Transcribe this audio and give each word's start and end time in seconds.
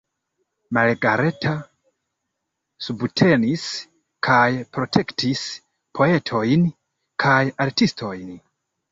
Margareta 0.75 1.49
subtenis 2.85 3.65
kaj 4.27 4.39
protektis 4.77 5.43
poetojn 5.99 6.65
kaj 7.25 7.35
artistojn. 7.67 8.33